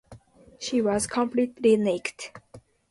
[0.57, 2.31] She was completely naked.